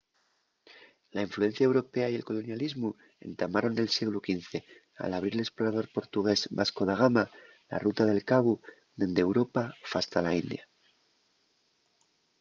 [1.11, 2.89] la influencia europea y el colonialismu
[3.29, 4.53] entamaron nel sieglu xv
[5.03, 7.23] al abrir l’esplorador portugués vasco da gama
[7.71, 8.53] la ruta del cabu
[8.99, 9.61] dende europa
[9.91, 10.63] fasta la india